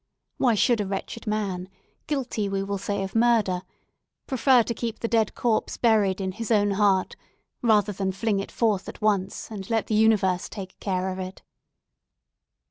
Why 0.37 0.55
should 0.55 0.81
a 0.81 0.87
wretched 0.87 1.27
man—guilty, 1.27 2.49
we 2.49 2.63
will 2.63 2.79
say, 2.79 3.03
of 3.03 3.13
murder—prefer 3.13 4.63
to 4.63 4.73
keep 4.73 4.97
the 4.97 5.07
dead 5.07 5.35
corpse 5.35 5.77
buried 5.77 6.19
in 6.19 6.31
his 6.31 6.49
own 6.49 6.71
heart, 6.71 7.15
rather 7.61 7.91
than 7.91 8.11
fling 8.11 8.39
it 8.39 8.51
forth 8.51 8.89
at 8.89 8.99
once, 8.99 9.51
and 9.51 9.69
let 9.69 9.85
the 9.85 9.93
universe 9.93 10.49
take 10.49 10.79
care 10.79 11.09
of 11.09 11.19
it!" 11.19 11.43